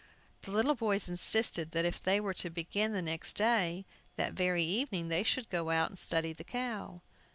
[0.41, 3.85] The little boys insisted that they were to begin the next day;
[4.15, 7.01] that very evening they should go out and study the cow.